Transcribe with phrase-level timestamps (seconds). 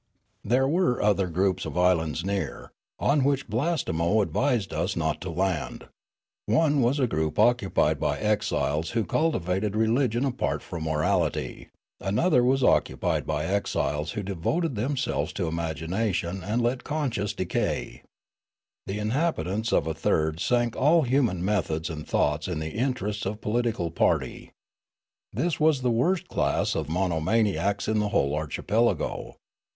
[0.53, 5.89] "There were other groups of islands near, on which Blastemo advised us not to land;
[6.47, 11.69] one was a group oc cupied by exiles who cultivated religion apart from morality;
[11.99, 18.01] another was occupied by exiles who devoted themselves to imagination and let conscience decay;
[18.87, 23.39] the inhabitants of a third sank all human methods and thoughts in the interests of
[23.39, 24.49] political party.
[25.31, 29.35] This was the worst class of monomaniacs in the whole archipelago.